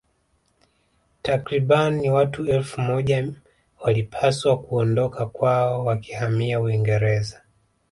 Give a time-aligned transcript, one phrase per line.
[1.21, 3.33] Takriban watu elfu moja
[3.81, 7.41] walipaswa kuondoka kwao wakihamia Uingereza